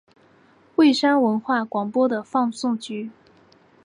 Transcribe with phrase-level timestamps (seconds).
[0.77, 3.11] 蔚山文化广播的放送局。